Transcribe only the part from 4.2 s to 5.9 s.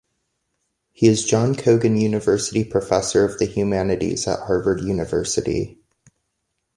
at Harvard University.